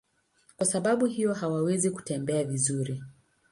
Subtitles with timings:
[0.57, 3.03] Kwa sababu hiyo hawawezi kutembea vizuri.